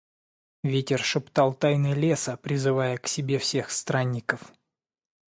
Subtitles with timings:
[0.63, 4.51] Ветер шептал тайны леса, призывая к себе всех странников.